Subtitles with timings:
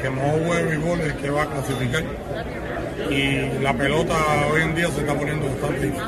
[0.00, 2.04] que no el béisbol es que va a clasificar.
[3.10, 4.14] Y la pelota
[4.52, 6.02] hoy en día se está poniendo bastante difícil.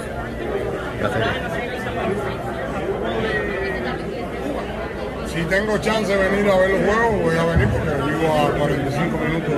[5.26, 8.50] Si tengo chance de venir a ver los juegos, voy a venir porque vivo a
[8.50, 9.54] 45 minutos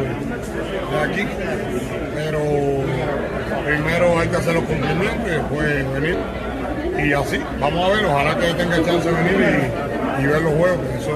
[0.91, 1.27] de aquí.
[2.15, 2.41] Pero
[3.65, 6.17] primero hay que hacer los cumplimientos y después venir.
[7.05, 9.71] Y así, vamos a ver, ojalá que tenga chance de venir
[10.21, 10.79] y, ver los juegos.
[10.99, 11.11] Eso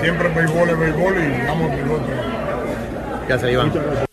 [0.00, 2.33] siempre béisbol, es béisbol y vamos al béisbol.
[3.26, 4.03] Gracias, Iván.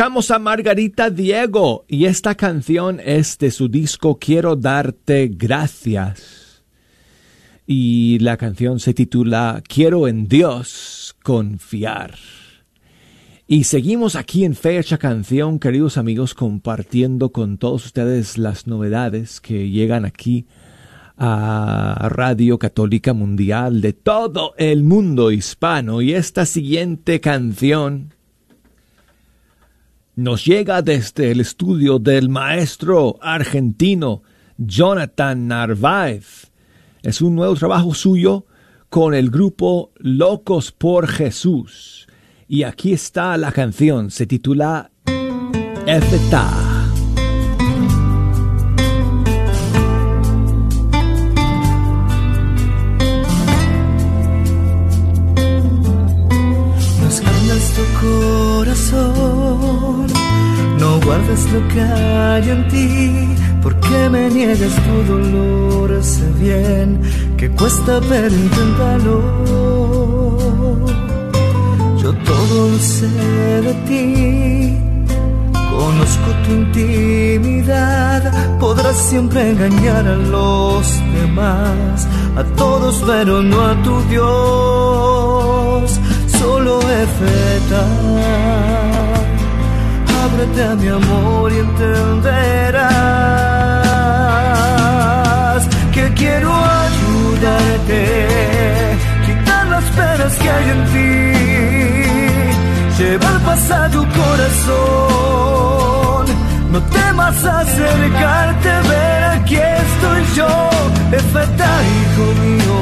[0.00, 6.62] A Margarita Diego y esta canción es de su disco Quiero darte gracias.
[7.66, 12.14] Y la canción se titula Quiero en Dios confiar.
[13.48, 19.68] Y seguimos aquí en Fecha Canción, queridos amigos, compartiendo con todos ustedes las novedades que
[19.68, 20.46] llegan aquí
[21.16, 26.02] a Radio Católica Mundial de todo el mundo hispano.
[26.02, 28.14] Y esta siguiente canción
[30.18, 34.24] nos llega desde el estudio del maestro argentino
[34.56, 36.50] Jonathan Narváez.
[37.04, 38.44] Es un nuevo trabajo suyo
[38.88, 42.08] con el grupo Locos por Jesús.
[42.48, 44.90] Y aquí está la canción, se titula
[45.86, 46.67] Efetá.
[61.18, 63.28] No guardes lo que hay en ti,
[63.62, 67.00] porque me niegas tu dolor, sé bien
[67.36, 69.22] que cuesta, pero inténtalo.
[71.98, 73.08] Yo todo lo sé
[73.62, 74.78] de ti,
[75.70, 82.06] conozco tu intimidad, podrás siempre engañar a los demás,
[82.36, 86.00] a todos, pero no a tu Dios
[86.38, 88.87] solo efeta.
[90.38, 92.86] Ábrete a mi amor y entenderás
[95.92, 98.00] que quiero ayudarte,
[99.26, 101.32] quitar las penas que hay en ti,
[103.02, 105.46] llevar paz a tu corazón.
[106.70, 110.70] No temas acercarte, ver aquí estoy yo,
[111.10, 112.78] efecta hijo mío.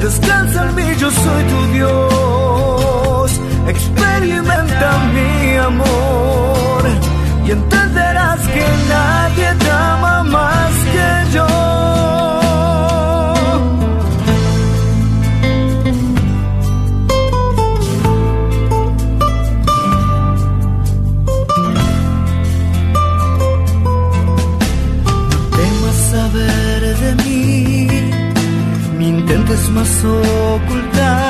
[0.00, 3.13] Descansa en mí, yo soy tu Dios.
[3.66, 6.82] Experimenta mi amor
[7.46, 11.46] y entenderás que nadie te ama más que yo.
[25.56, 27.88] temas saber de mí,
[28.98, 31.23] ni intentes más ocultar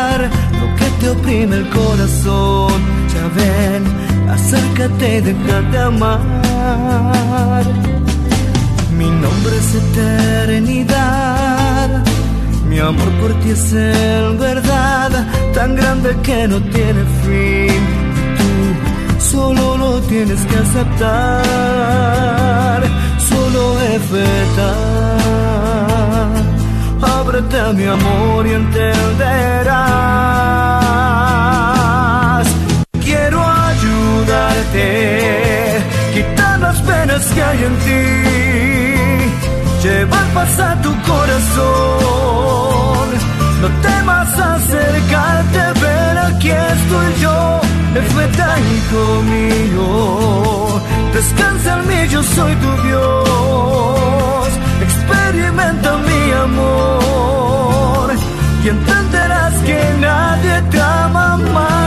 [1.14, 2.72] oprime el corazón.
[3.12, 3.82] Ya ven,
[4.30, 7.64] acércate y déjate amar.
[8.98, 11.08] Mi nombre es eternidad,
[12.68, 15.10] mi amor por ti es en verdad,
[15.52, 17.82] tan grande que no tiene fin.
[18.38, 18.50] Tú
[19.30, 21.52] solo lo tienes que aceptar,
[23.28, 24.68] solo efecta.
[25.06, 25.23] Ábrete
[27.36, 29.66] a mi amor y entenderás.
[33.02, 34.78] Quiero ayudarte,
[36.14, 38.04] quitar las penas que hay en ti,
[39.82, 41.48] llevar paz a tu corazón.
[43.62, 47.60] No temas acercarte, ver aquí estoy yo,
[47.96, 50.80] efecta hijo mío.
[51.12, 53.93] Descansa en mí, yo soy tu Dios.
[55.54, 58.10] Mi amor.
[58.64, 61.83] Y entenderás que nadie te ama más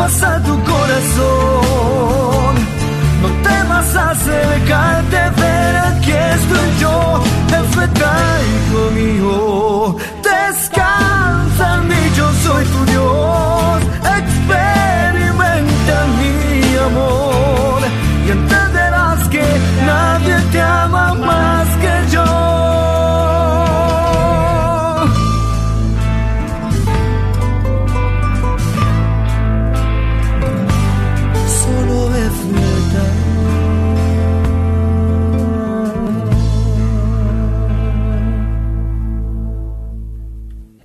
[0.00, 2.54] ti, llevar paz a tu corazón.
[3.22, 8.12] No temas acercarte, ver aquí estoy yo, efecta
[8.50, 9.96] hijo mío.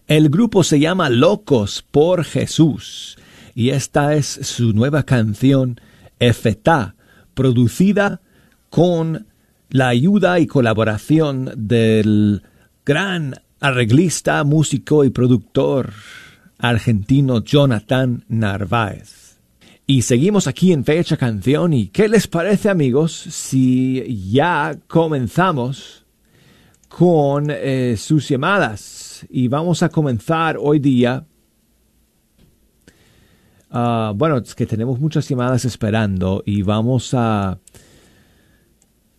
[0.08, 3.18] El grupo se llama Locos por Jesús
[3.56, 5.82] y esta es su nueva canción
[6.20, 6.94] Efetá,
[7.34, 8.22] producida
[8.70, 9.26] con
[9.72, 12.44] la ayuda y colaboración del
[12.86, 15.94] gran arreglista, músico y productor
[16.60, 19.40] argentino Jonathan Narváez.
[19.88, 26.06] Y seguimos aquí en Fecha Canción y ¿qué les parece amigos si ya comenzamos
[26.90, 31.26] con eh, sus llamadas y vamos a comenzar hoy día.
[33.72, 37.60] ah, bueno, es que tenemos muchas llamadas esperando y vamos a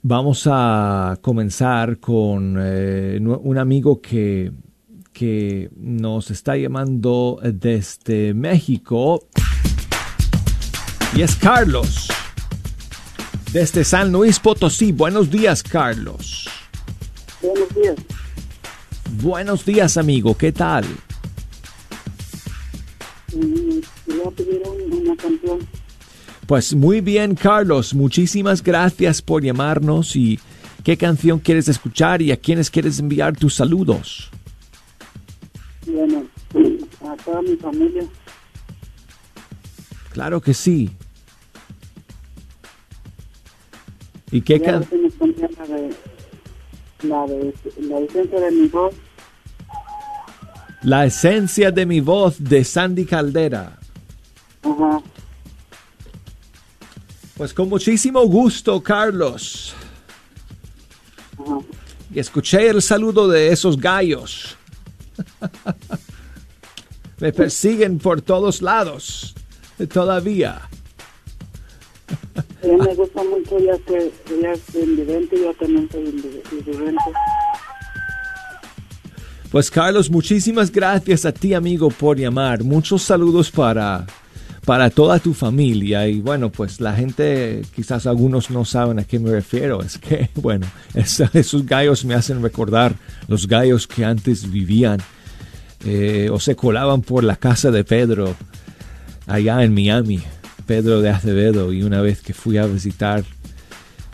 [0.02, 4.52] vamos a comenzar con eh, un amigo que
[5.12, 9.26] que nos está llamando desde México
[11.14, 12.08] y es Carlos
[13.52, 14.92] desde San Luis Potosí.
[14.92, 16.46] Buenos días, Carlos.
[17.40, 18.25] Buenos días.
[19.22, 20.36] Buenos días, amigo.
[20.36, 20.84] ¿Qué tal?
[23.34, 23.80] Mm,
[24.92, 25.58] una canción.
[26.46, 27.94] Pues muy bien, Carlos.
[27.94, 30.38] Muchísimas gracias por llamarnos y
[30.84, 34.30] qué canción quieres escuchar y a quiénes quieres enviar tus saludos.
[35.86, 36.26] Bueno,
[37.08, 38.04] a toda mi familia.
[40.12, 40.90] Claro que sí.
[44.30, 45.94] ¿Y qué Ya can se me ponía la de
[47.02, 48.94] la de la licencia de mi voz.
[50.86, 53.76] La esencia de mi voz de Sandy Caldera.
[57.36, 59.74] Pues con muchísimo gusto, Carlos.
[62.14, 64.56] Y escuché el saludo de esos gallos.
[67.18, 69.34] Me persiguen por todos lados.
[69.92, 70.60] Todavía.
[72.62, 77.02] Me gusta mucho ya que ella es invidente yo también soy invi- invidente.
[79.56, 82.62] Pues Carlos, muchísimas gracias a ti amigo por llamar.
[82.62, 84.04] Muchos saludos para,
[84.66, 86.06] para toda tu familia.
[86.06, 89.80] Y bueno, pues la gente, quizás algunos no saben a qué me refiero.
[89.80, 92.96] Es que, bueno, es- esos gallos me hacen recordar
[93.28, 94.98] los gallos que antes vivían
[95.86, 98.36] eh, o se colaban por la casa de Pedro
[99.26, 100.20] allá en Miami.
[100.66, 101.72] Pedro de Acevedo.
[101.72, 103.24] Y una vez que fui a visitar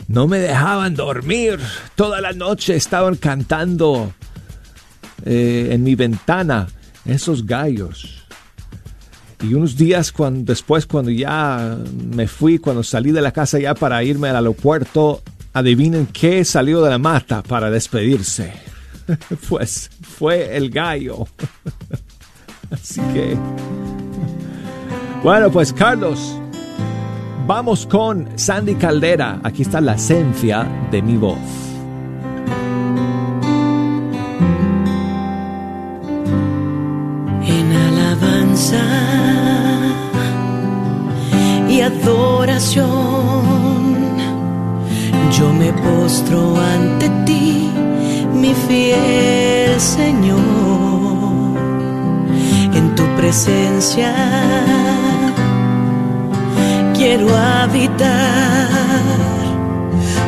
[0.07, 1.59] no me dejaban dormir.
[1.95, 4.13] Toda la noche estaban cantando
[5.25, 6.67] eh, en mi ventana
[7.05, 8.25] esos gallos.
[9.41, 11.77] Y unos días cuando, después, cuando ya
[12.15, 16.81] me fui, cuando salí de la casa ya para irme al aeropuerto, adivinen qué salió
[16.81, 18.53] de la mata para despedirse.
[19.49, 21.27] pues fue el gallo.
[22.71, 23.37] Así que...
[25.23, 26.37] Bueno, pues Carlos,
[27.45, 29.39] vamos con Sandy Caldera.
[29.43, 31.72] Aquí está la esencia de mi voz.
[41.69, 42.93] Y adoración.
[45.37, 47.69] Yo me postro ante ti,
[48.33, 50.37] mi fiel Señor,
[52.75, 54.13] en tu presencia
[56.93, 58.69] quiero habitar,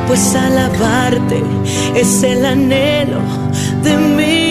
[0.08, 1.44] pues alabarte
[1.96, 3.22] es el anhelo
[3.84, 4.45] de mi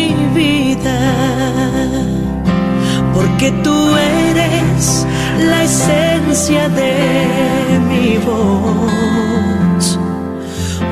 [3.15, 5.07] porque tú eres
[5.39, 9.99] la esencia de mi voz,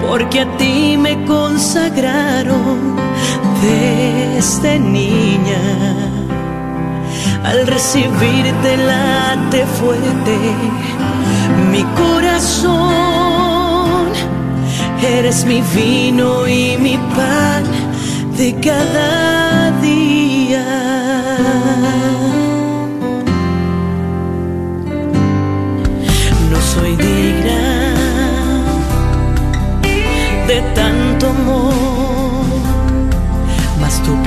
[0.07, 2.97] porque a ti me consagraron
[3.63, 5.63] desde niña.
[7.45, 10.37] Al recibirte late fuerte
[11.73, 12.83] mi corazón,
[15.03, 17.65] eres mi vino y mi pan
[18.37, 20.12] de cada día.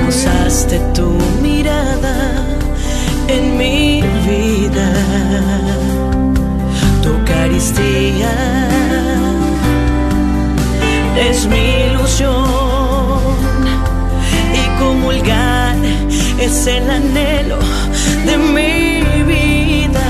[0.06, 1.08] Posaste tu
[1.42, 2.14] mirada
[3.26, 4.88] en mi vida,
[7.02, 8.34] tu Eucaristía
[11.28, 12.38] es mi ilusión
[14.60, 15.76] y comulgar
[16.38, 17.58] es el anhelo
[18.26, 19.02] de mi
[19.34, 20.08] vida,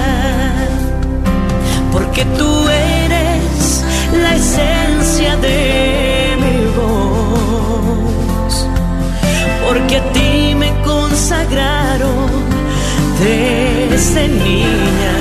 [1.91, 3.83] porque tú eres
[4.23, 6.16] la esencia de
[9.67, 12.31] porque a ti me consagraron
[13.19, 15.17] desde niña,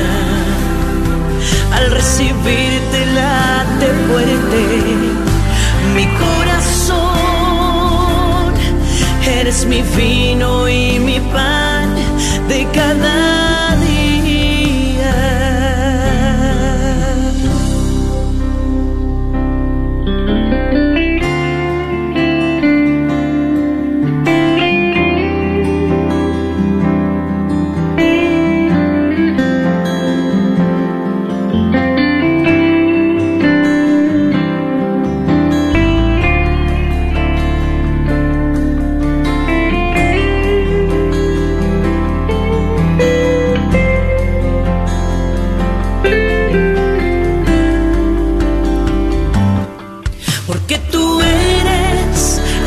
[1.74, 4.62] al recibirte late fuerte
[5.96, 7.06] mi corazón,
[9.40, 11.96] eres mi vino y mi pan
[12.48, 13.45] de cada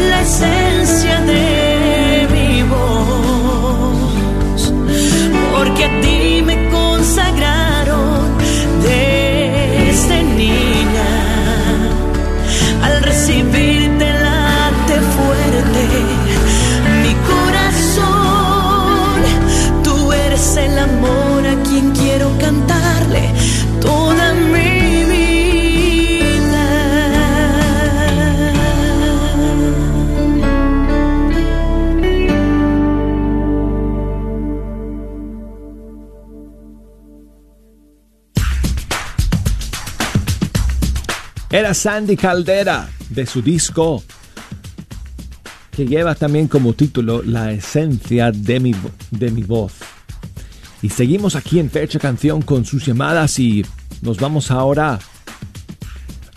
[0.09, 0.88] la esencia
[41.51, 44.03] Era Sandy Caldera de su disco
[45.73, 48.75] que lleva también como título La esencia de mi,
[49.11, 49.75] de mi voz.
[50.83, 53.65] Y seguimos aquí en Fecha Canción con sus llamadas y
[54.03, 54.99] nos vamos ahora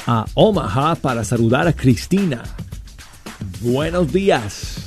[0.07, 2.43] a Omaha para saludar a Cristina.
[3.59, 4.77] Buenos días.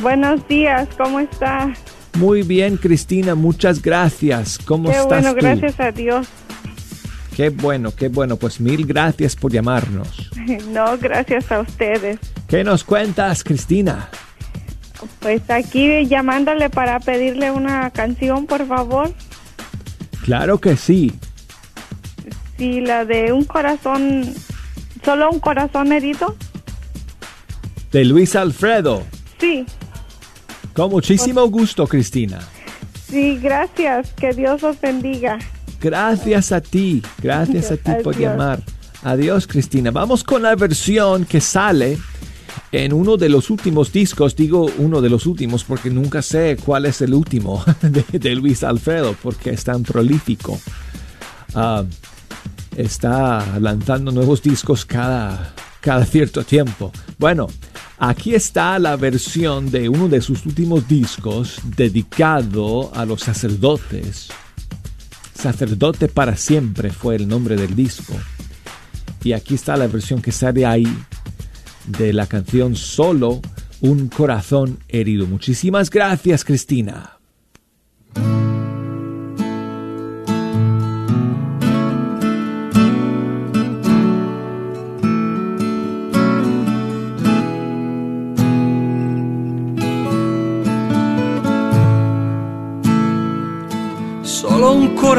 [0.00, 1.72] Buenos días, ¿cómo está?
[2.14, 4.58] Muy bien, Cristina, muchas gracias.
[4.58, 5.36] ¿Cómo Qué estás bueno, tú?
[5.36, 6.28] gracias a Dios.
[7.36, 8.36] Qué bueno, qué bueno.
[8.36, 10.30] Pues mil gracias por llamarnos.
[10.68, 12.18] No, gracias a ustedes.
[12.48, 14.08] ¿Qué nos cuentas, Cristina?
[15.20, 19.12] Pues aquí llamándole para pedirle una canción, por favor.
[20.24, 21.12] Claro que sí.
[22.58, 24.34] Sí, la de un corazón,
[25.04, 26.36] solo un corazón herido.
[27.92, 29.04] De Luis Alfredo.
[29.38, 29.64] Sí,
[30.74, 32.40] Con muchísimo gusto, Cristina.
[33.08, 34.12] sí, gracias.
[34.14, 35.38] Que Dios os bendiga.
[35.82, 38.62] Gracias a ti, gracias a ti por llamar.
[39.02, 39.90] Adiós, Cristina.
[39.90, 41.98] Vamos con la versión que sale
[42.70, 44.36] en uno de los últimos discos.
[44.36, 48.62] Digo uno de los últimos porque nunca sé cuál es el último de, de Luis
[48.62, 50.56] Alfredo porque es tan prolífico.
[51.56, 51.82] Ah,
[52.76, 56.92] está lanzando nuevos discos cada, cada cierto tiempo.
[57.18, 57.48] Bueno,
[57.98, 64.28] aquí está la versión de uno de sus últimos discos dedicado a los sacerdotes.
[65.42, 68.14] Sacerdote para siempre fue el nombre del disco.
[69.24, 70.86] Y aquí está la versión que sale ahí
[71.84, 73.40] de la canción Solo
[73.80, 75.26] un corazón herido.
[75.26, 77.18] Muchísimas gracias, Cristina.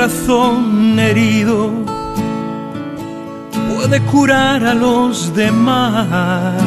[0.04, 1.72] Corazón herido
[3.74, 6.62] puede curar a los demás.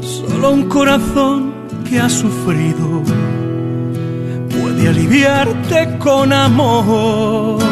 [0.00, 1.54] Solo un corazón
[1.88, 3.04] que ha sufrido
[4.50, 7.62] puede aliviarte con amor.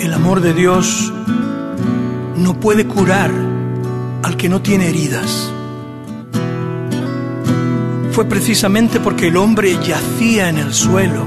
[0.00, 1.10] El amor de Dios
[2.36, 3.30] no puede curar
[4.22, 5.53] al que no tiene heridas
[8.14, 11.26] fue precisamente porque el hombre yacía en el suelo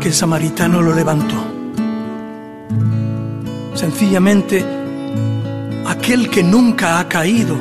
[0.00, 1.42] que el samaritano lo levantó.
[3.72, 4.62] Sencillamente,
[5.86, 7.56] aquel que nunca ha caído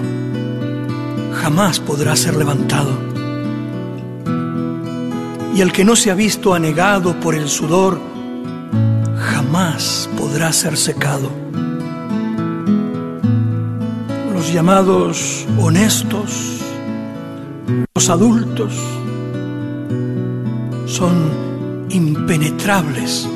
[1.41, 2.91] jamás podrá ser levantado.
[5.56, 7.97] Y el que no se ha visto anegado por el sudor
[9.15, 11.32] jamás podrá ser secado.
[14.34, 16.61] Los llamados honestos
[17.95, 18.73] los adultos
[20.86, 23.27] son impenetrables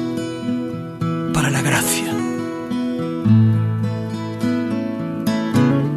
[1.33, 2.13] para la gracia.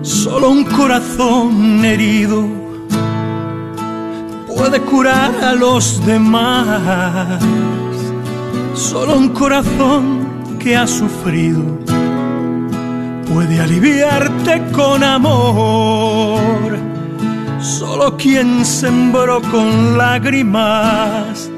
[0.03, 2.47] Solo un corazón herido
[4.47, 7.43] puede curar a los demás.
[8.75, 11.63] Solo un corazón que ha sufrido
[13.33, 16.88] puede aliviarte con amor.
[17.61, 21.51] Solo quien sembró con lágrimas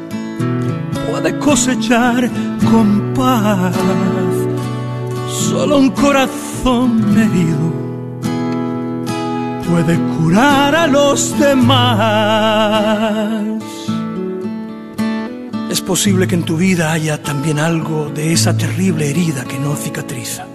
[1.10, 2.30] puede cosechar
[2.70, 3.76] con paz.
[5.28, 7.80] Solo un corazón herido
[9.70, 12.00] puede curar a los demás.
[15.70, 19.76] Es posible que en tu vida haya también algo de esa terrible herida que no
[19.76, 20.46] cicatriza.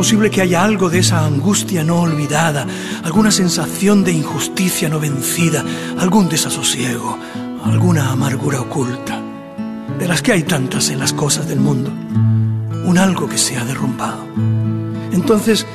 [0.00, 2.66] Posible que haya algo de esa angustia no olvidada,
[3.04, 5.62] alguna sensación de injusticia no vencida,
[5.98, 7.18] algún desasosiego,
[7.62, 9.20] alguna amargura oculta,
[9.98, 11.92] de las que hay tantas en las cosas del mundo,
[12.86, 14.24] un algo que se ha derrumbado.
[15.12, 15.66] Entonces,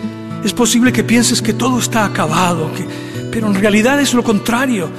[0.43, 2.83] es posible que pienses que todo está acabado, que,
[3.31, 4.89] pero en realidad es lo contrario.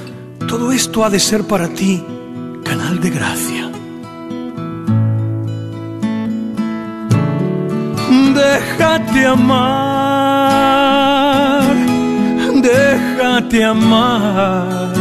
[0.47, 2.01] Todo esto ha de ser para ti
[2.63, 3.66] canal de gracia.
[8.37, 9.65] Déjate amar,
[12.61, 14.93] déjate amar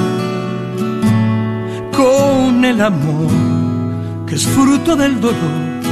[1.92, 3.30] con el amor
[4.26, 5.82] que es fruto del dolor,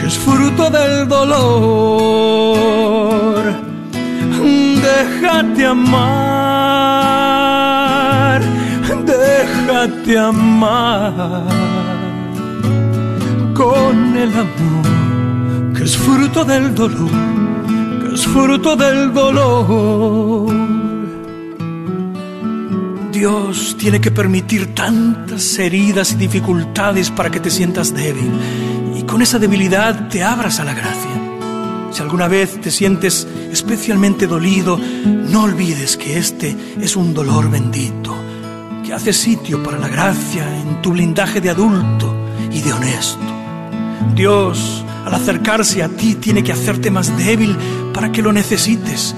[0.00, 1.36] que es fruto del dolor.
[4.88, 6.00] Déjate amar,
[9.04, 11.12] déjate amar
[13.52, 14.95] con el amor
[15.86, 17.10] es fruto del dolor,
[18.02, 20.52] que es fruto del dolor.
[23.12, 28.32] Dios tiene que permitir tantas heridas y dificultades para que te sientas débil
[28.96, 31.92] y con esa debilidad te abras a la gracia.
[31.92, 38.12] Si alguna vez te sientes especialmente dolido, no olvides que este es un dolor bendito,
[38.84, 42.12] que hace sitio para la gracia en tu blindaje de adulto
[42.50, 43.20] y de honesto.
[44.16, 47.56] Dios, al acercarse a ti, tiene que hacerte más débil
[47.94, 49.14] para que lo necesites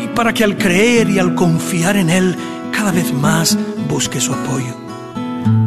[0.00, 2.36] y para que al creer y al confiar en Él
[2.70, 3.58] cada vez más
[3.88, 4.74] busque su apoyo.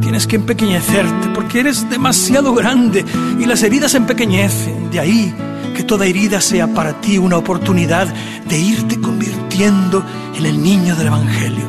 [0.01, 3.03] tienes que empequeñecerte porque eres demasiado grande
[3.37, 4.89] y las heridas empequeñecen.
[4.91, 5.35] De ahí
[5.75, 8.07] que toda herida sea para ti una oportunidad
[8.47, 10.03] de irte convirtiendo
[10.37, 11.65] en el niño del Evangelio.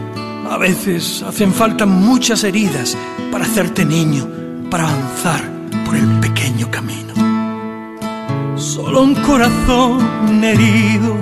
[0.48, 2.96] A veces hacen falta muchas heridas
[3.32, 4.28] para hacerte niño,
[4.70, 5.42] para avanzar
[5.84, 7.29] por el pequeño camino.
[8.60, 11.16] Solo un corazón herido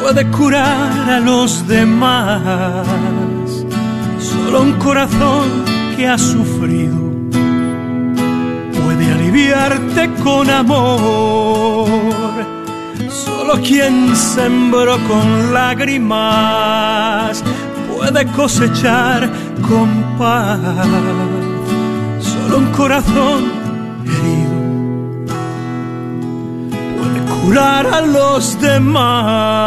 [0.00, 2.86] puede curar a los demás.
[4.20, 5.64] Solo un corazón
[5.96, 6.94] que ha sufrido
[8.80, 11.88] puede aliviarte con amor.
[13.10, 17.42] Solo quien sembró con lágrimas
[17.92, 19.28] puede cosechar
[19.68, 20.60] con paz.
[22.20, 23.52] Solo un corazón
[24.06, 24.53] herido
[27.52, 29.64] a los demás.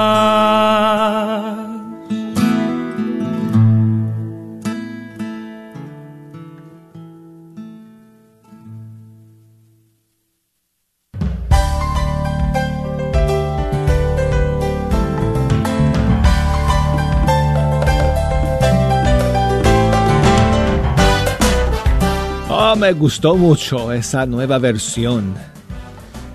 [22.50, 25.57] Oh, me gustó mucho esa nueva versión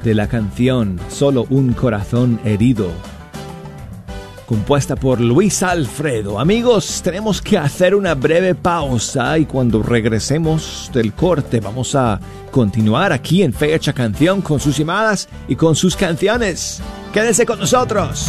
[0.03, 2.91] de la canción Solo un corazón herido,
[4.47, 6.38] compuesta por Luis Alfredo.
[6.38, 13.12] Amigos, tenemos que hacer una breve pausa y cuando regresemos del corte vamos a continuar
[13.12, 16.81] aquí en Fecha Canción con sus llamadas y con sus canciones.
[17.12, 18.29] Quédense con nosotros.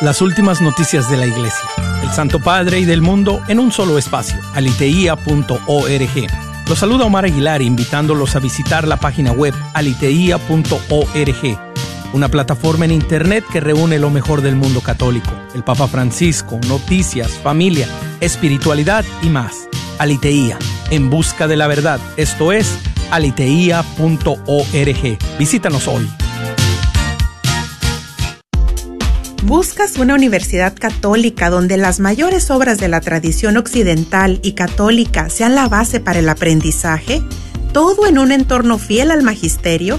[0.00, 1.68] Las últimas noticias de la Iglesia,
[2.02, 6.26] el Santo Padre y del mundo en un solo espacio, aliteia.org.
[6.68, 11.58] Los saluda Omar Aguilar invitándolos a visitar la página web aliteia.org,
[12.14, 17.32] una plataforma en Internet que reúne lo mejor del mundo católico, el Papa Francisco, noticias,
[17.32, 17.88] familia,
[18.20, 19.68] espiritualidad y más.
[19.98, 20.56] Aliteía,
[20.90, 22.78] en busca de la verdad, esto es
[23.10, 24.38] aliteia.org.
[25.40, 26.08] Visítanos hoy.
[29.42, 35.56] ¿Buscas una universidad católica donde las mayores obras de la tradición occidental y católica sean
[35.56, 37.22] la base para el aprendizaje?
[37.72, 39.98] ¿Todo en un entorno fiel al magisterio?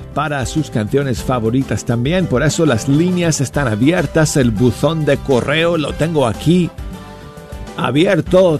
[0.13, 2.27] para sus canciones favoritas también.
[2.27, 4.37] Por eso las líneas están abiertas.
[4.37, 6.69] El buzón de correo lo tengo aquí
[7.77, 8.59] abierto.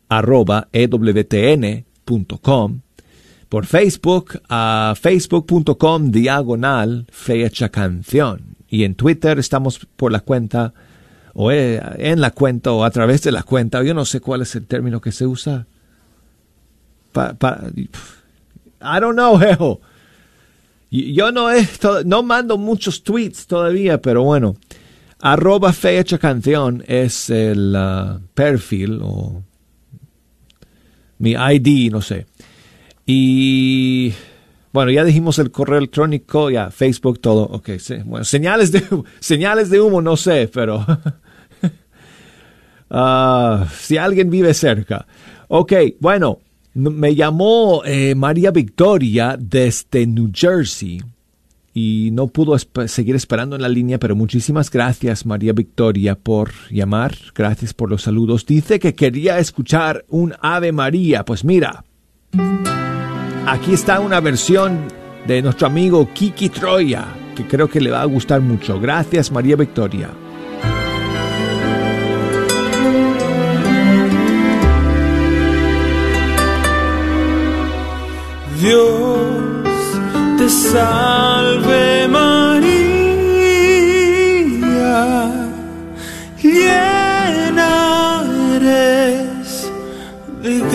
[0.09, 1.85] arroba ewtn.com,
[3.55, 8.57] por Facebook a facebook.com diagonal fecha canción.
[8.69, 10.75] Y en Twitter estamos por la cuenta,
[11.35, 14.57] o en la cuenta, o a través de la cuenta, yo no sé cuál es
[14.57, 15.69] el término que se usa.
[17.15, 19.81] I don't know, jejo.
[20.91, 21.65] Yo no, he,
[22.05, 24.57] no mando muchos tweets todavía, pero bueno.
[25.21, 29.45] Arroba fecha canción es el uh, perfil o
[31.19, 32.27] mi ID, no sé.
[33.07, 34.13] Y
[34.73, 37.45] bueno, ya dijimos el correo electrónico, ya Facebook, todo.
[37.45, 37.97] Ok, sí.
[38.05, 38.83] bueno, señales de,
[39.21, 40.85] señales de humo, no sé, pero
[42.91, 45.07] uh, si alguien vive cerca.
[45.49, 46.41] Ok, bueno,
[46.75, 51.01] me llamó eh, María Victoria desde New Jersey
[51.73, 57.15] y no pudo seguir esperando en la línea, pero muchísimas gracias María Victoria por llamar,
[57.35, 58.47] gracias por los saludos.
[58.47, 61.85] Dice que quería escuchar un Ave María, pues mira,
[63.47, 64.89] aquí está una versión
[65.27, 68.81] de nuestro amigo Kiki Troya, que creo que le va a gustar mucho.
[68.81, 70.11] Gracias María Victoria.
[78.61, 79.29] Dios
[80.39, 82.65] te salve María,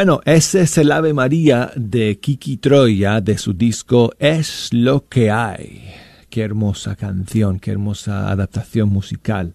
[0.00, 5.30] Bueno, ese es el Ave María de Kiki Troya de su disco Es lo que
[5.30, 5.92] hay.
[6.30, 9.52] Qué hermosa canción, qué hermosa adaptación musical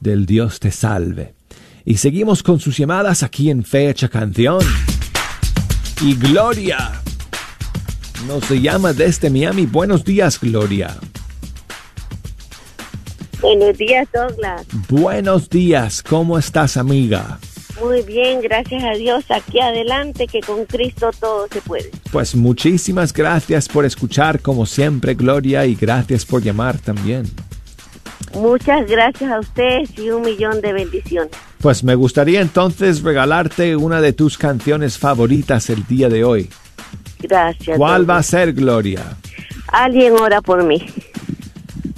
[0.00, 1.34] del Dios te salve.
[1.84, 4.58] Y seguimos con sus llamadas aquí en Fecha Canción.
[6.02, 6.90] Y Gloria
[8.26, 9.66] nos llama desde Miami.
[9.66, 10.96] Buenos días, Gloria.
[13.40, 14.66] Buenos días, Douglas.
[14.88, 17.38] Buenos días, ¿cómo estás, amiga?
[17.80, 19.24] Muy bien, gracias a Dios.
[19.30, 21.90] Aquí adelante, que con Cristo todo se puede.
[22.12, 27.24] Pues muchísimas gracias por escuchar como siempre, Gloria, y gracias por llamar también.
[28.34, 31.30] Muchas gracias a ustedes y un millón de bendiciones.
[31.60, 36.50] Pues me gustaría entonces regalarte una de tus canciones favoritas el día de hoy.
[37.20, 37.76] Gracias.
[37.78, 39.16] ¿Cuál va a ser, Gloria?
[39.68, 40.84] Alguien ora por mí.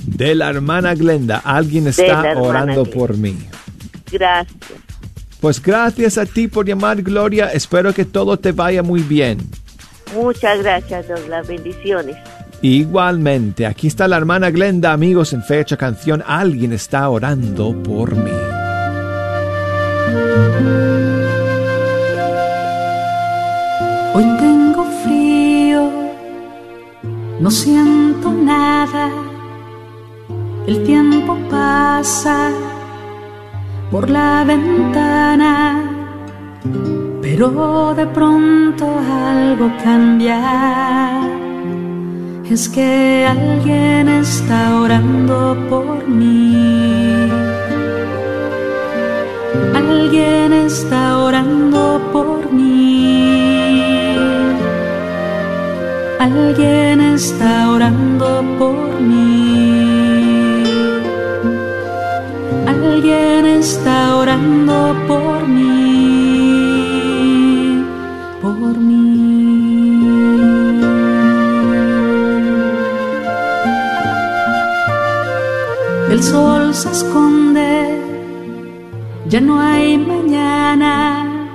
[0.07, 1.39] De la hermana Glenda.
[1.45, 2.99] Alguien está orando Glenda.
[2.99, 3.37] por mí.
[4.11, 4.57] Gracias.
[5.41, 7.53] Pues gracias a ti por llamar, Gloria.
[7.53, 9.39] Espero que todo te vaya muy bien.
[10.15, 11.47] Muchas gracias, Douglas.
[11.47, 12.17] Bendiciones.
[12.63, 16.23] Igualmente, aquí está la hermana Glenda, amigos, en fecha canción.
[16.27, 18.31] Alguien está orando por mí.
[24.15, 25.91] Hoy tengo frío,
[27.41, 29.11] no siento nada.
[30.67, 32.51] El tiempo pasa
[33.91, 35.85] por la ventana,
[37.23, 38.87] pero de pronto
[39.31, 41.27] algo cambia.
[42.51, 47.29] Es que alguien está orando por mí.
[49.75, 54.17] Alguien está orando por mí.
[56.21, 59.76] Alguien está orando por mí.
[62.93, 66.85] Alguien está orando por mí.
[68.41, 69.07] Por mí.
[76.11, 78.01] El sol se esconde,
[79.29, 81.49] ya no hay mañana,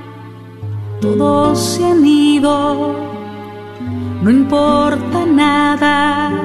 [1.00, 2.94] todos se han ido,
[4.22, 6.41] no importa nada,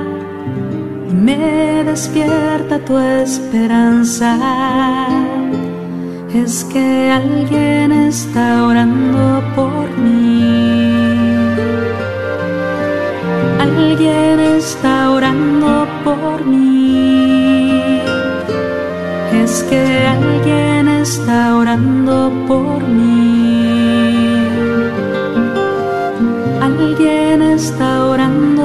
[1.27, 4.31] me despierta tu esperanza.
[6.33, 10.45] Es que alguien está orando por mí.
[13.67, 15.71] Alguien está orando
[16.05, 17.83] por mí.
[19.43, 19.83] Es que
[20.17, 22.17] alguien está orando
[22.47, 24.47] por mí.
[26.69, 28.56] Alguien está orando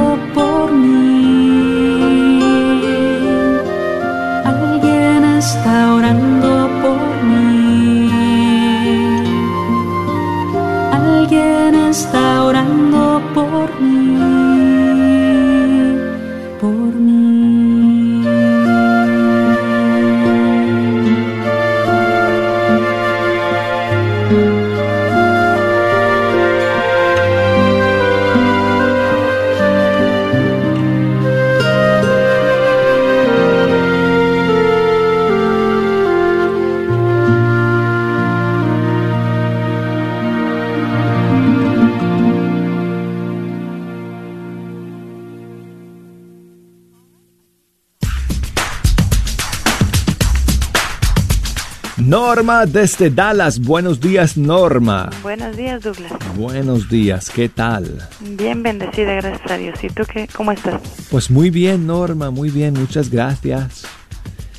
[52.51, 53.61] Norma desde Dallas.
[53.61, 55.09] Buenos días, Norma.
[55.23, 56.11] Buenos días, Douglas.
[56.35, 58.09] Buenos días, ¿qué tal?
[58.19, 59.81] Bien bendecida, gracias a Dios.
[59.81, 60.27] ¿Y tú qué?
[60.35, 60.81] ¿Cómo estás?
[61.09, 63.85] Pues muy bien, Norma, muy bien, muchas gracias.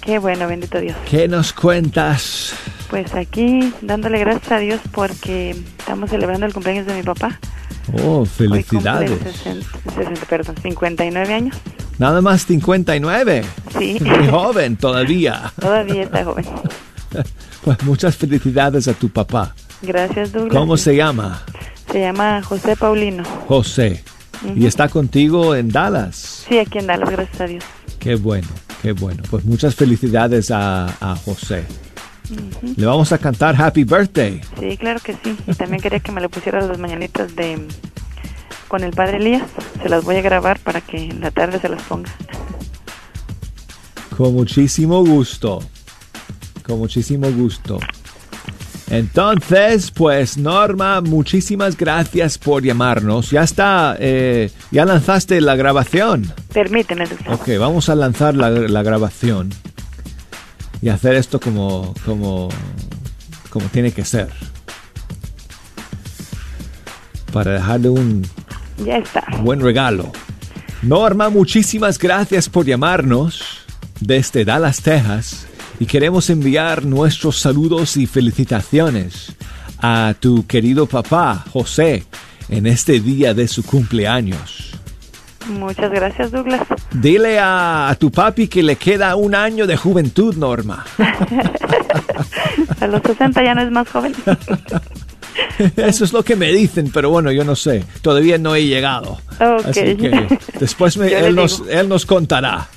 [0.00, 0.96] Qué bueno, bendito Dios.
[1.08, 2.54] ¿Qué nos cuentas?
[2.88, 7.38] Pues aquí dándole gracias a Dios porque estamos celebrando el cumpleaños de mi papá.
[7.92, 9.10] Oh, Hoy cumple felicidades.
[9.22, 9.66] 60,
[9.96, 11.56] 60, perdón, 59 años.
[11.98, 13.42] Nada más 59.
[13.78, 13.98] Sí.
[14.02, 15.52] Muy joven todavía.
[15.60, 16.46] Todavía está joven.
[17.64, 19.54] Pues muchas felicidades a tu papá.
[19.82, 20.52] Gracias, Douglas.
[20.56, 21.42] ¿Cómo se llama?
[21.90, 23.22] Se llama José Paulino.
[23.46, 24.02] José.
[24.56, 26.44] Y está contigo en Dallas.
[26.48, 27.64] Sí, aquí en Dallas, gracias a Dios.
[28.00, 28.48] Qué bueno,
[28.82, 29.22] qué bueno.
[29.30, 31.64] Pues muchas felicidades a, a José.
[32.76, 34.40] Le vamos a cantar Happy Birthday.
[34.58, 35.36] Sí, claro que sí.
[35.46, 37.66] Y también quería que me le pusieras las mañanitas de
[38.68, 39.42] con el padre Elías.
[39.82, 42.10] Se las voy a grabar para que en la tarde se las ponga.
[44.16, 45.60] Con muchísimo gusto.
[46.64, 47.78] Con muchísimo gusto.
[48.90, 53.30] Entonces, pues Norma, muchísimas gracias por llamarnos.
[53.30, 56.30] Ya está, eh, ya lanzaste la grabación.
[56.52, 57.40] Permíteme, Douglas.
[57.40, 59.50] Ok, vamos a lanzar la, la grabación
[60.82, 62.48] y hacer esto como, como,
[63.48, 64.28] como tiene que ser.
[67.32, 68.26] Para dejarle un
[68.84, 69.24] Ya está.
[69.42, 70.12] buen regalo.
[70.82, 73.42] Norma, muchísimas gracias por llamarnos
[74.00, 75.46] desde Dallas, Texas.
[75.82, 79.32] Y queremos enviar nuestros saludos y felicitaciones
[79.80, 82.04] a tu querido papá, José,
[82.48, 84.70] en este día de su cumpleaños.
[85.48, 86.60] Muchas gracias, Douglas.
[86.92, 90.84] Dile a, a tu papi que le queda un año de juventud, Norma.
[92.80, 94.14] A los 60 ya no es más joven.
[95.76, 97.84] Eso es lo que me dicen, pero bueno, yo no sé.
[98.02, 99.18] Todavía no he llegado.
[99.40, 99.66] Ok.
[99.66, 102.68] Así que después me- él, nos, él nos contará.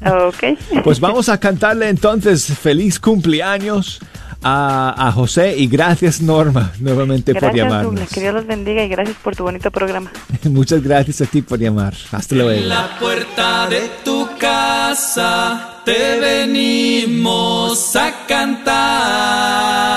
[0.00, 0.82] Ok.
[0.84, 4.00] Pues vamos a cantarle entonces feliz cumpleaños
[4.42, 7.94] a, a José y gracias Norma nuevamente por Gracias, llamarnos.
[7.94, 8.12] Douglas.
[8.12, 10.10] Que Dios los bendiga y gracias por tu bonito programa.
[10.44, 11.94] Muchas gracias a ti por llamar.
[12.12, 12.50] Hasta luego.
[12.50, 19.89] En la puerta de tu casa te venimos a cantar.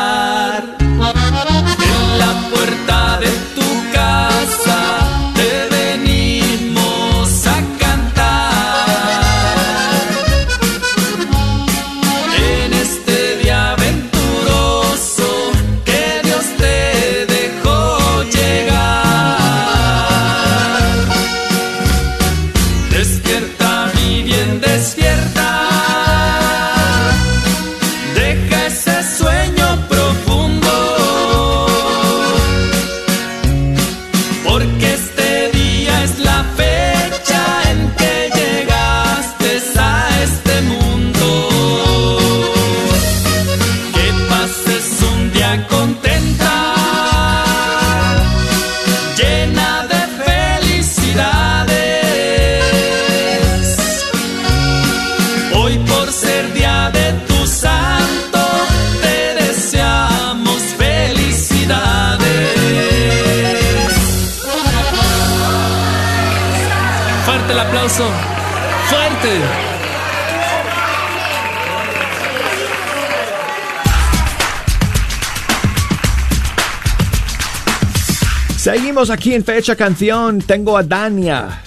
[79.04, 80.39] Seguimos aquí en Fecha Canción.
[80.39, 81.62] Tengo a Dania,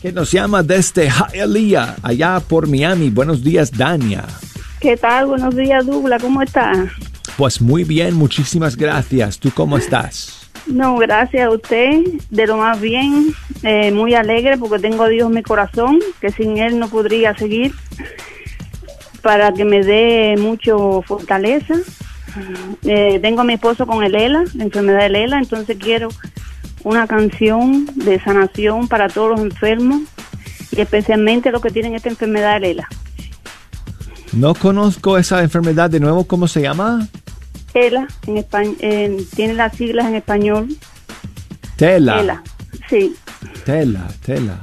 [0.00, 3.10] que nos llama desde Hialeah, allá por Miami.
[3.10, 4.24] Buenos días, Dania.
[4.80, 5.26] ¿Qué tal?
[5.26, 6.22] Buenos días, Douglas.
[6.22, 6.88] ¿Cómo estás?
[7.36, 9.38] Pues muy bien, muchísimas gracias.
[9.38, 10.48] ¿Tú cómo estás?
[10.66, 12.00] No, gracias a usted,
[12.30, 16.30] de lo más bien, eh, muy alegre porque tengo a Dios en mi corazón, que
[16.30, 17.74] sin Él no podría seguir,
[19.20, 21.74] para que me dé mucho fortaleza.
[22.84, 26.08] Eh, tengo a mi esposo con el ELA, la enfermedad del ELA, entonces quiero
[26.84, 30.02] una canción de sanación para todos los enfermos
[30.70, 32.88] y especialmente los que tienen esta enfermedad del ELA.
[34.32, 37.08] No conozco esa enfermedad de nuevo, ¿cómo se llama?
[37.72, 40.68] ELA, en españ- en- tiene las siglas en español.
[41.76, 42.20] Tela.
[42.20, 42.42] ELA,
[42.88, 43.14] sí.
[43.64, 44.60] Tela, tela.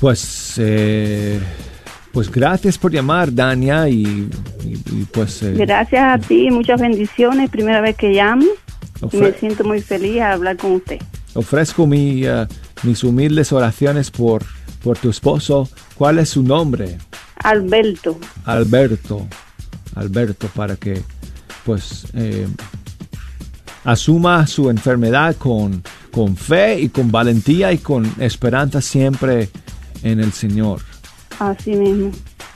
[0.00, 1.40] Pues, eh,
[2.12, 4.02] pues gracias por llamar, Dania, y,
[4.64, 7.50] y- y pues eh, Gracias a ti, muchas bendiciones.
[7.50, 8.46] Primera vez que llamo
[9.00, 10.98] Ofre- me siento muy feliz al hablar con usted.
[11.34, 12.46] ofrezco mi, eh,
[12.82, 14.44] mis humildes oraciones por,
[14.82, 15.68] por tu esposo.
[15.94, 16.98] ¿Cuál es su nombre?
[17.36, 19.26] Alberto, Alberto.
[19.94, 21.02] Alberto, para que
[21.64, 22.46] pues eh,
[23.84, 29.50] asuma su enfermedad con, con fe y con valentía y con esperanza siempre
[30.02, 30.80] en el Señor.
[31.38, 32.12] así mismo.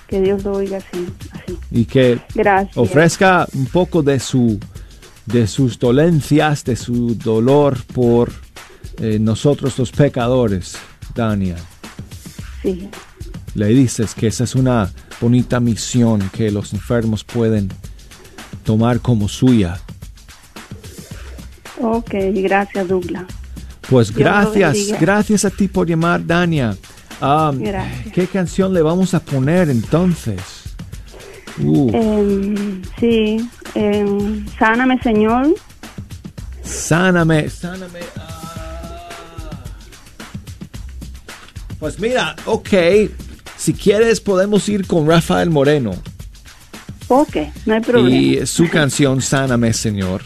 [0.09, 1.07] Que Dios lo oiga así.
[1.33, 1.59] así.
[1.71, 2.77] y que Gracias.
[2.77, 4.61] ofrezca un poco de su
[5.27, 8.33] de sus dolencias, de su dolor por
[8.99, 10.77] eh, nosotros los pecadores,
[11.15, 11.57] Dania.
[12.63, 12.89] Sí,
[13.55, 17.69] Le dices que esa es una bonita misión que los enfermos pueden
[18.65, 19.81] tomar como suya.
[21.81, 23.25] ok, gracias Douglas.
[23.89, 26.77] Pues Dios gracias, gracias a ti por llamar, Dania.
[27.21, 28.13] Um, Gracias.
[28.13, 30.62] ¿Qué canción le vamos a poner entonces?
[31.61, 35.55] Uh, Em, sí, em, sáname Señor.
[36.63, 38.01] Sáname, sáname.
[38.17, 38.29] ah.
[41.79, 42.69] Pues mira, ok.
[43.57, 45.95] Si quieres, podemos ir con Rafael Moreno.
[47.09, 47.37] Ok,
[47.67, 48.11] no hay problema.
[48.17, 50.23] Y su canción Sáname, Señor.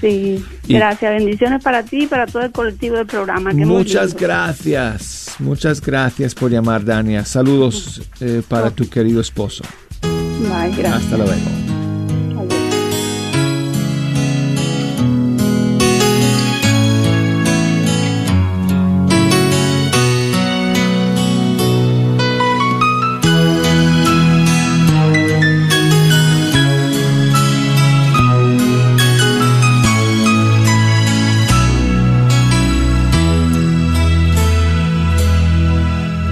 [0.00, 1.12] Sí, Y- gracias.
[1.14, 3.52] Bendiciones para ti y para todo el colectivo del programa.
[3.52, 5.34] Muchas gracias.
[5.38, 7.24] Muchas gracias por llamar, Dania.
[7.24, 9.64] Saludos eh, para tu querido esposo.
[10.44, 10.92] Gracias.
[10.92, 11.32] Hasta luego.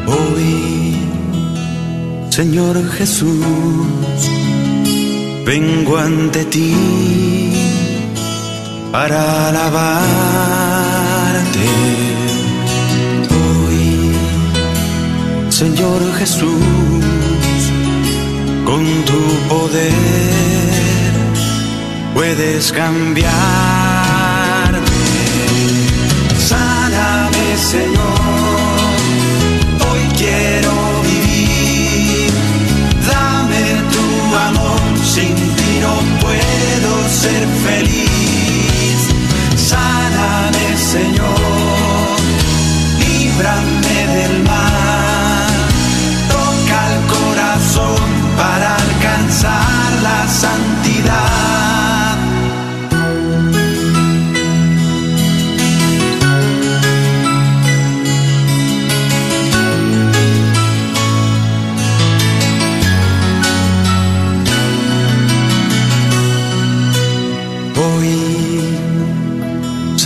[0.07, 0.97] Hoy,
[2.31, 3.45] Señor Jesús,
[5.45, 6.75] vengo ante ti
[8.91, 10.09] para alabarte.
[13.31, 14.13] Hoy,
[15.51, 17.05] Señor Jesús,
[18.65, 19.93] con tu poder
[22.15, 23.33] puedes cambiarme.
[26.39, 28.12] Sáname, Señor.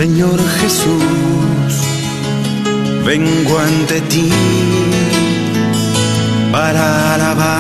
[0.06, 1.72] Señor Jesús,
[3.04, 4.30] vengo ante ti
[6.52, 7.55] para alabarte.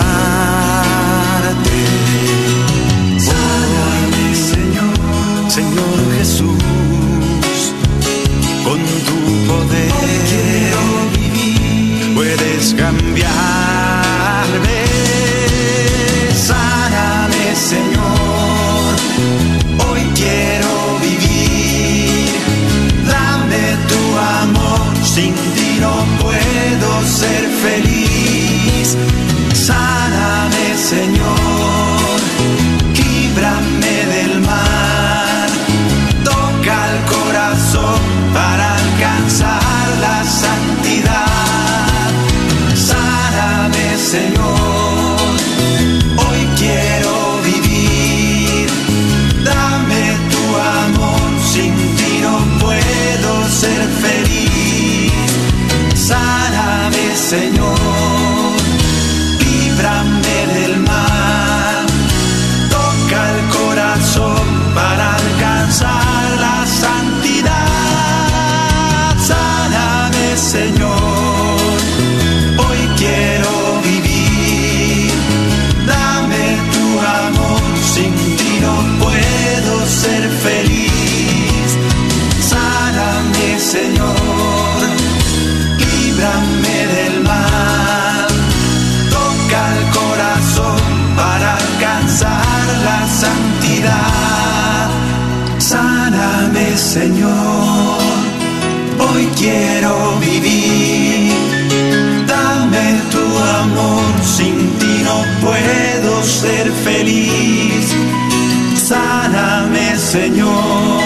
[110.06, 111.02] Señor,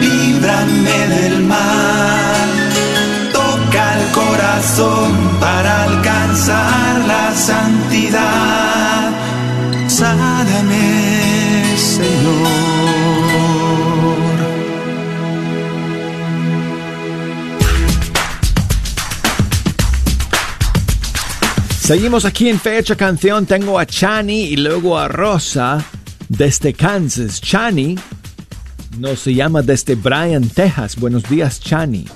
[0.00, 2.48] líbrame del mal.
[3.32, 9.10] Toca el corazón para alcanzar la santidad.
[9.88, 12.70] Sáname, Señor.
[21.80, 23.46] Seguimos aquí en Fecha Canción.
[23.46, 25.84] Tengo a Chani y luego a Rosa
[26.30, 27.40] desde Kansas.
[27.40, 27.96] Chani
[28.98, 30.96] nos llama desde Bryan, Texas.
[30.96, 32.06] Buenos días, Chani.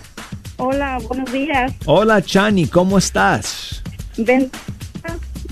[0.57, 1.73] Hola, buenos días.
[1.85, 3.83] Hola, Chani, ¿cómo estás?
[4.17, 4.51] Ven,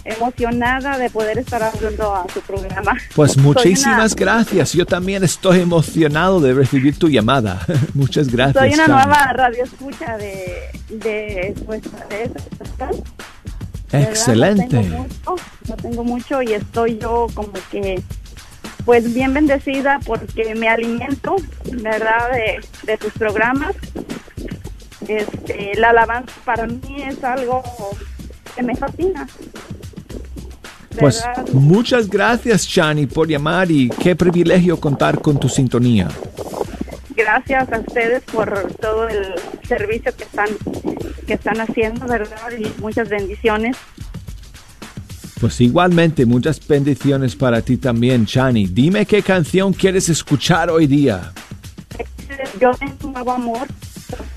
[0.05, 2.97] emocionada de poder estar hablando a su programa.
[3.17, 4.73] Pues muchísimas una- gracias.
[4.73, 7.61] Yo también estoy emocionado de recibir tu llamada.
[7.95, 8.63] Muchas gracias.
[8.65, 8.93] Soy una Chani.
[9.07, 12.31] nueva radio escucha de, de, pues, de
[13.93, 14.83] Excelente.
[14.83, 15.37] No tengo, mucho,
[15.69, 18.03] no tengo mucho y estoy yo como que
[18.85, 21.37] pues bien bendecida porque me alimento,
[21.71, 22.31] ¿verdad?
[22.33, 23.75] De, de tus programas.
[25.09, 27.63] Este, la alabanza para mí es algo
[28.55, 29.27] que me fascina.
[30.99, 31.53] Pues ¿verdad?
[31.53, 36.09] muchas gracias, Chani, por llamar y qué privilegio contar con tu sintonía.
[37.17, 39.35] Gracias a ustedes por todo el
[39.67, 40.49] servicio que están
[41.27, 42.51] que están haciendo, ¿verdad?
[42.59, 43.77] Y muchas bendiciones.
[45.43, 48.69] Pues igualmente, muchas bendiciones para ti también, Chani.
[48.69, 51.33] Dime qué canción quieres escuchar hoy día.
[52.61, 53.67] Yo tengo un nuevo amor,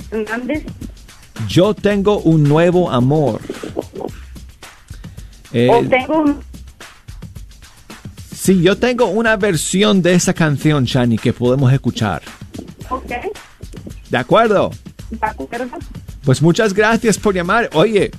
[0.09, 0.63] Hernández.
[1.47, 3.39] Yo tengo un nuevo amor.
[5.53, 6.39] Eh, O tengo un
[8.33, 12.23] sí, yo tengo una versión de esa canción, Chani, que podemos escuchar.
[12.89, 13.11] ok,
[14.09, 14.71] ¿De acuerdo?
[15.11, 15.77] ¿de acuerdo?
[16.23, 17.69] Pues muchas gracias por llamar.
[17.73, 18.09] Oye,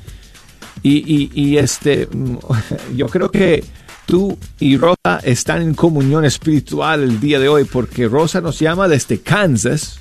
[0.89, 2.37] y, y- y, este, mm,
[2.97, 3.65] yo creo que
[4.07, 8.87] tú y Rosa están en comunión espiritual el día de hoy porque Rosa nos llama
[8.89, 10.01] desde Kansas.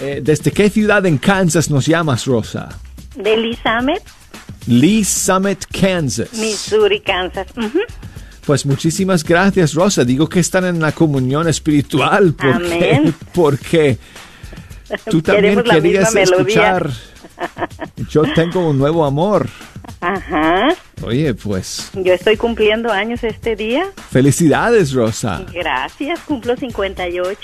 [0.00, 2.78] Eh, ¿Desde qué ciudad en Kansas nos llamas, Rosa?
[3.16, 4.02] De Lee Summit,
[4.66, 6.32] Lee Summit, Kansas.
[6.34, 7.48] Missouri, Kansas.
[8.46, 10.04] Pues muchísimas gracias, Rosa.
[10.04, 13.14] Digo que están en la comunión espiritual porque, Amén.
[13.34, 13.98] porque
[15.10, 16.80] tú también querías melodía.
[18.10, 19.48] Yo tengo un nuevo amor.
[20.00, 20.68] Ajá.
[21.02, 23.86] Oye, pues Yo estoy cumpliendo años este día.
[24.10, 25.44] felicidades, Rosa.
[25.52, 27.40] Gracias, cumplo 58.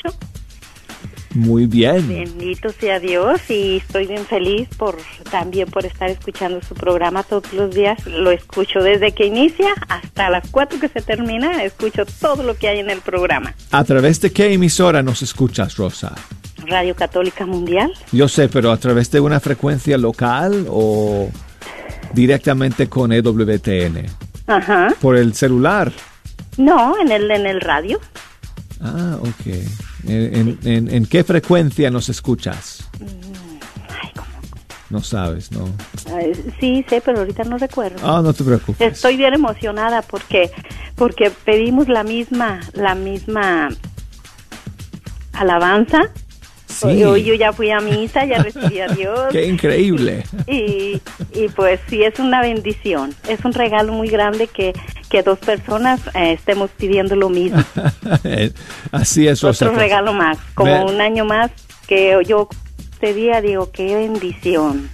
[1.34, 2.08] Muy bien.
[2.08, 4.96] Bendito sea Dios y estoy bien feliz por
[5.30, 8.06] también por estar escuchando su programa todos los días.
[8.06, 11.64] Lo escucho desde que inicia hasta las 4 que se termina.
[11.64, 13.54] Escucho todo lo que hay en el programa.
[13.72, 16.14] ¿A través de qué emisora nos escuchas, Rosa?
[16.66, 17.92] Radio Católica Mundial.
[18.12, 21.28] Yo sé, pero a través de una frecuencia local o
[22.12, 24.06] directamente con EWTN.
[24.46, 24.94] Ajá.
[25.00, 25.92] Por el celular.
[26.56, 27.98] No, en el en el radio.
[28.80, 29.46] Ah, ok.
[30.06, 32.84] ¿En, en- en- en qué frecuencia nos escuchas?
[34.90, 35.68] No sabes, ¿no?
[36.14, 37.96] Ay, sí, sé, pero ahorita no recuerdo.
[38.02, 38.92] Ah, no te preocupes.
[38.92, 40.50] Estoy bien emocionada porque
[40.94, 43.70] porque pedimos la misma la misma
[45.32, 46.02] alabanza.
[46.74, 47.04] Sí.
[47.04, 49.20] Hoy yo ya fui a misa, ya recibí a Dios.
[49.32, 50.24] Qué increíble.
[50.46, 51.00] Y,
[51.32, 53.14] y pues sí, es una bendición.
[53.28, 54.72] Es un regalo muy grande que,
[55.08, 57.62] que dos personas eh, estemos pidiendo lo mismo.
[58.92, 59.42] Así es.
[59.44, 61.50] Otro regalo más, como Me- un año más
[61.86, 62.48] que yo
[62.92, 64.88] este día digo, qué bendición.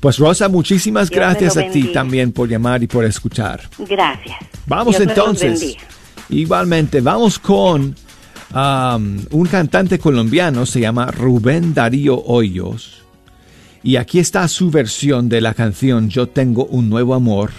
[0.00, 3.62] Pues Rosa, muchísimas Dios gracias a ti también por llamar y por escuchar.
[3.78, 4.36] Gracias.
[4.66, 5.76] Vamos Dios entonces.
[6.28, 7.94] Igualmente, vamos con
[8.54, 13.02] un cantante colombiano, se llama Rubén Darío Hoyos.
[13.82, 17.50] Y aquí está su versión de la canción Yo tengo un nuevo amor,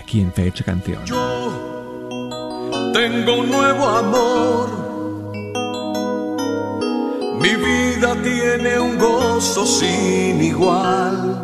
[0.00, 0.98] aquí en Fecha Canción.
[2.92, 4.84] Tengo un nuevo amor.
[7.40, 11.40] Mi vida tiene un gozo sin igual.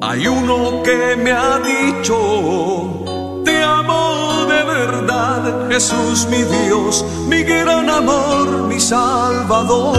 [0.00, 3.04] Hay uno que me ha dicho,
[3.48, 9.96] te amo de verdad, Jesús mi Dios, mi gran amor, mi Salvador.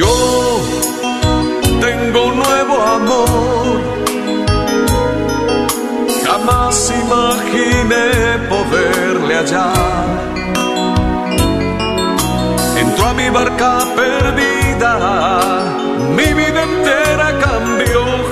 [0.00, 0.14] Yo
[1.86, 3.72] tengo nuevo amor.
[6.26, 8.06] Jamás imaginé
[8.54, 10.08] poderle hallar.
[12.82, 13.70] Entró a mi barca
[14.00, 14.59] perdida,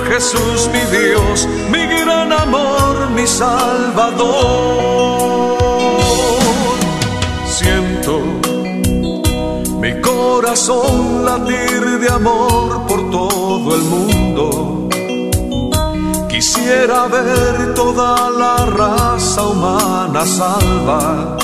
[0.09, 4.29] Jesús, mi Dios, mi gran amor, mi Salvador.
[7.45, 8.19] Siento
[9.79, 14.89] mi corazón latir de amor por todo el mundo.
[16.27, 21.37] Quisiera ver toda la raza humana salva.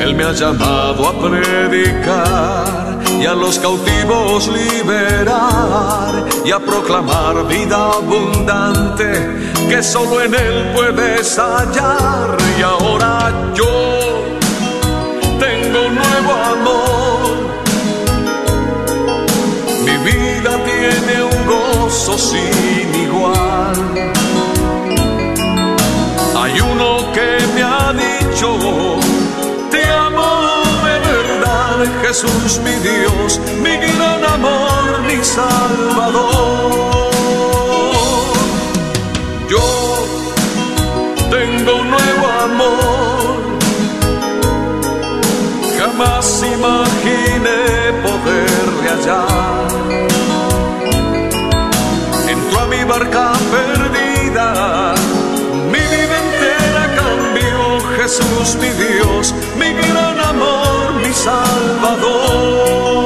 [0.00, 2.77] Él me ha llamado a predicar
[3.20, 9.12] y a los cautivos liberar y a proclamar vida abundante
[9.68, 12.36] que solo en Él puedes hallar.
[12.58, 13.66] Y ahora yo
[15.38, 17.18] tengo un nuevo amor.
[19.84, 23.76] Mi vida tiene un gozo sin igual.
[26.36, 28.56] Hay uno que me ha dicho,
[29.70, 30.37] te amo
[31.86, 36.72] Jesús mi Dios, mi gran amor, mi Salvador.
[39.48, 39.64] Yo
[41.30, 43.58] tengo un nuevo amor,
[45.78, 47.60] jamás imaginé
[48.02, 49.68] poderle hallar.
[52.28, 54.94] Entró a mi barca perdida,
[55.72, 57.58] mi vida entera cambió.
[57.98, 60.07] Jesús, mi Dios, mi gran
[61.28, 63.04] Salvador.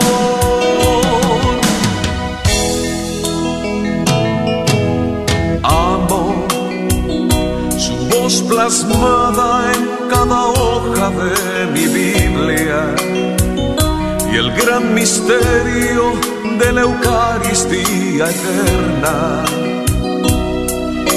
[5.65, 6.47] Amo
[7.85, 12.81] su voz plasmada en cada hoja de mi Biblia
[14.33, 16.05] y el gran misterio
[16.61, 19.45] de la Eucaristía eterna.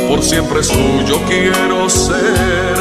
[0.09, 2.75] Por siempre suyo quiero ser,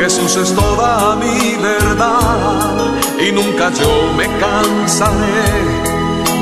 [0.00, 2.85] Jesús es toda mi verdad
[3.18, 5.52] y nunca yo me cansaré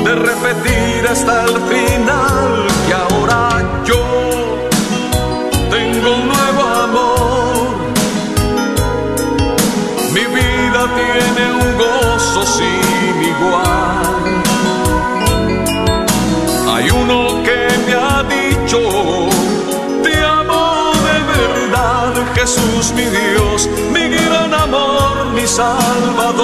[0.03, 4.03] de repetir hasta el final que ahora yo
[5.69, 7.75] tengo un nuevo amor.
[10.13, 14.04] Mi vida tiene un gozo sin igual.
[22.45, 26.43] Jesús mi Dios, mi gran amor, mi Salvador.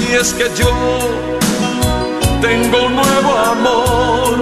[0.00, 0.72] Y es que yo
[2.40, 4.36] tengo un nuevo amor,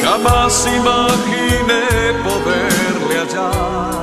[0.00, 1.82] jamás imaginé
[2.22, 3.97] poderle hallar.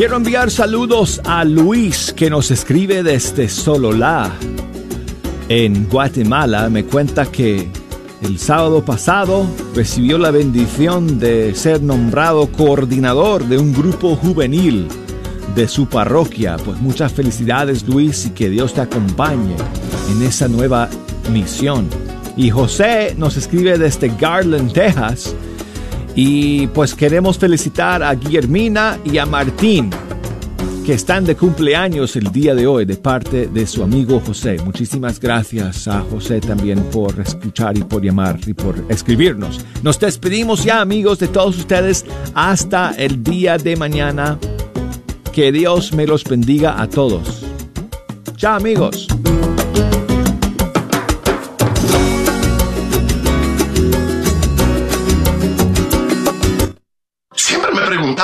[0.00, 4.32] Quiero enviar saludos a Luis que nos escribe desde Sololá,
[5.50, 6.70] en Guatemala.
[6.70, 7.68] Me cuenta que
[8.22, 14.88] el sábado pasado recibió la bendición de ser nombrado coordinador de un grupo juvenil
[15.54, 16.56] de su parroquia.
[16.56, 19.54] Pues muchas felicidades Luis y que Dios te acompañe
[20.10, 20.88] en esa nueva
[21.30, 21.90] misión.
[22.38, 25.34] Y José nos escribe desde Garland, Texas.
[26.14, 29.90] Y pues queremos felicitar a Guillermina y a Martín,
[30.84, 34.58] que están de cumpleaños el día de hoy de parte de su amigo José.
[34.64, 39.64] Muchísimas gracias a José también por escuchar y por llamar y por escribirnos.
[39.82, 42.04] Nos despedimos ya amigos de todos ustedes
[42.34, 44.38] hasta el día de mañana.
[45.32, 47.44] Que Dios me los bendiga a todos.
[48.36, 49.06] Chao amigos.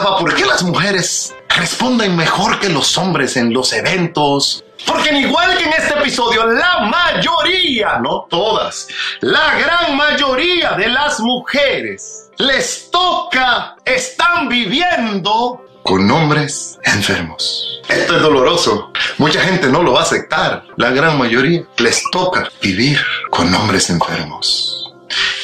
[0.07, 4.64] Preguntaba por qué las mujeres responden mejor que los hombres en los eventos.
[4.86, 8.88] Porque al igual que en este episodio, la mayoría, no todas,
[9.20, 17.80] la gran mayoría de las mujeres les toca, están viviendo con hombres enfermos.
[17.88, 18.92] Esto es doloroso.
[19.18, 20.64] Mucha gente no lo va a aceptar.
[20.76, 23.00] La gran mayoría les toca vivir
[23.30, 24.92] con hombres enfermos.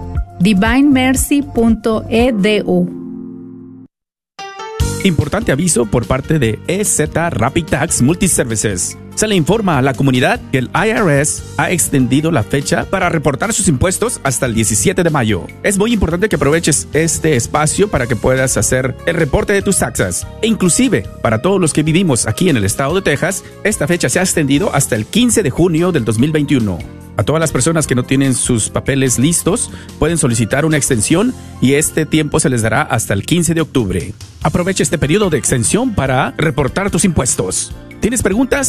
[0.41, 3.01] divinemercy.edu.
[5.03, 8.97] Importante aviso por parte de EZ Rapid Tax Multiservices.
[9.15, 13.51] Se le informa a la comunidad que el IRS ha extendido la fecha para reportar
[13.51, 15.47] sus impuestos hasta el 17 de mayo.
[15.63, 19.79] Es muy importante que aproveches este espacio para que puedas hacer el reporte de tus
[19.79, 20.27] taxas.
[20.43, 24.07] E inclusive, para todos los que vivimos aquí en el estado de Texas, esta fecha
[24.07, 27.00] se ha extendido hasta el 15 de junio del 2021.
[27.17, 31.73] A todas las personas que no tienen sus papeles listos pueden solicitar una extensión y
[31.73, 34.13] este tiempo se les dará hasta el 15 de octubre.
[34.43, 37.73] Aprovecha este periodo de extensión para reportar tus impuestos.
[37.99, 38.59] ¿Tienes preguntas?